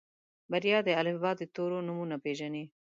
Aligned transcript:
بريا 0.51 0.77
د 0.87 0.89
الفبا 1.01 1.31
د 1.37 1.41
تورو 1.55 1.77
نومونه 1.87 2.15
پېژني. 2.23 2.63